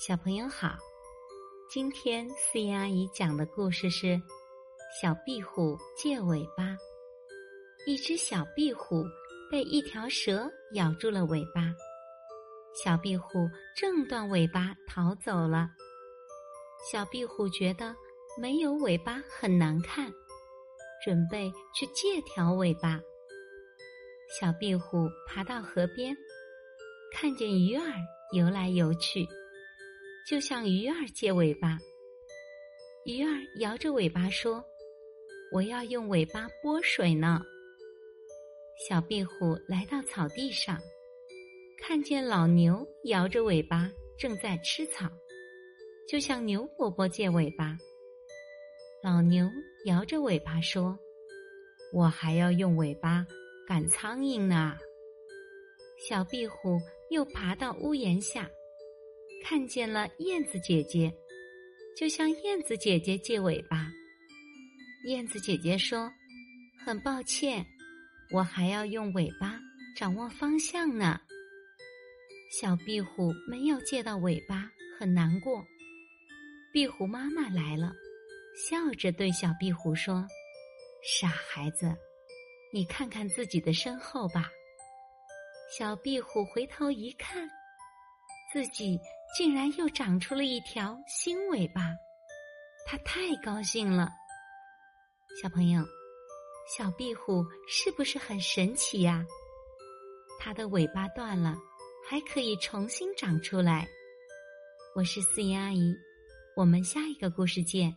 [0.00, 0.78] 小朋友好，
[1.68, 4.06] 今天思妍阿姨讲的故事是
[4.98, 6.64] 《小壁虎借尾巴》。
[7.84, 9.04] 一只小壁虎
[9.50, 11.74] 被一条蛇咬住了尾巴，
[12.82, 15.68] 小壁虎挣断尾巴逃走了。
[16.90, 17.94] 小壁虎觉得
[18.40, 20.10] 没有尾巴很难看，
[21.04, 22.98] 准备去借条尾巴。
[24.40, 26.16] 小壁虎爬到河边，
[27.12, 27.84] 看见鱼儿
[28.32, 29.28] 游来游去。
[30.30, 31.76] 就向鱼儿借尾巴，
[33.04, 34.64] 鱼儿摇着尾巴说
[35.50, 37.42] ：“我要用尾巴拨水呢。”
[38.88, 40.78] 小壁虎来到草地上，
[41.82, 45.10] 看见老牛摇着尾巴正在吃草，
[46.08, 47.76] 就向牛伯伯借尾巴。
[49.02, 49.50] 老牛
[49.84, 50.96] 摇着尾巴说
[51.92, 53.26] ：“我还要用尾巴
[53.66, 54.78] 赶苍蝇呢。”
[56.08, 56.78] 小壁虎
[57.10, 58.48] 又爬到屋檐下。
[59.42, 61.12] 看见了燕子姐姐，
[61.96, 63.90] 就向燕子姐姐借尾巴。
[65.06, 66.12] 燕子姐姐说
[66.84, 67.64] ：“很抱歉，
[68.32, 69.58] 我还要用尾巴
[69.96, 71.20] 掌握方向呢。”
[72.52, 75.64] 小壁虎没有借到尾巴，很难过。
[76.72, 77.92] 壁虎妈妈来了，
[78.68, 80.26] 笑着对小壁虎说
[81.02, 81.92] ：“傻孩子，
[82.72, 84.48] 你看看自己的身后吧。”
[85.76, 87.48] 小壁虎回头一看。
[88.52, 88.98] 自己
[89.36, 91.94] 竟然又长出了一条新尾巴，
[92.86, 94.10] 它太高兴了。
[95.40, 95.82] 小朋友，
[96.76, 99.24] 小壁虎是不是很神奇呀？
[100.40, 101.56] 它的尾巴断了，
[102.08, 103.86] 还可以重新长出来。
[104.96, 105.94] 我是思妍阿姨，
[106.56, 107.96] 我们下一个故事见。